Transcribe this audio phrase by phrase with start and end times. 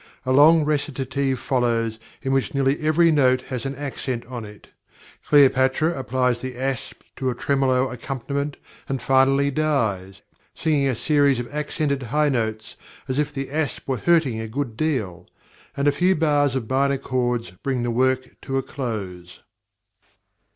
[0.25, 4.69] A long recitative follows in which nearly every note has an accent on it;
[5.27, 8.57] Cleopatra applies the asp to a tremolo accompaniment,
[8.89, 10.21] and finally dies,
[10.55, 12.75] singing a series of accented high notes,
[13.07, 15.27] as if the asp were hurting a good deal;
[15.77, 19.41] and a few bars of minor chords bring the work to a close.